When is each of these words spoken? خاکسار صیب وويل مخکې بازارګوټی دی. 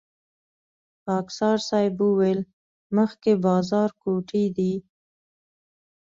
خاکسار 1.03 1.57
صیب 1.69 1.95
وويل 2.05 2.39
مخکې 2.95 3.31
بازارګوټی 3.45 4.43
دی. 4.57 4.73